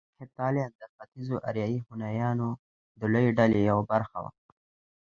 هېپتاليان 0.21 0.71
د 0.79 0.81
ختيځو 0.95 1.35
اریایي 1.49 1.79
هونيانو 1.87 2.49
د 2.99 3.01
لويې 3.13 3.31
ډلې 3.39 3.59
يوه 3.69 3.83
برخه 3.91 4.17
وو 4.23 4.31